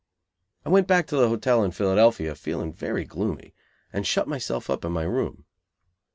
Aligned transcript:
I 0.65 0.69
went 0.69 0.87
back 0.87 1.05
to 1.07 1.15
the 1.15 1.29
hotel 1.29 1.63
in 1.63 1.69
Philadelphia, 1.69 2.33
feeling 2.33 2.73
very 2.73 3.05
gloomy, 3.05 3.53
and 3.93 4.07
shut 4.07 4.27
myself 4.27 4.67
up 4.67 4.83
in 4.83 4.91
my 4.91 5.03
room. 5.03 5.45